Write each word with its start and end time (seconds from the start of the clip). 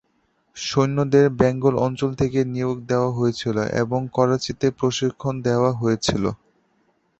সৈন্যদের 0.57 1.25
বেঙ্গল 1.39 1.75
অঞ্চল 1.85 2.11
থেকে 2.15 2.39
নিয়োগ 2.45 2.77
দেওয়া 2.89 3.09
হয়েছিল 3.11 3.57
এবং 3.81 3.99
করাচিতে 4.13 4.67
প্রশিক্ষণ 4.79 5.33
দেওয়া 5.47 5.71
হয়েছিল। 5.73 6.23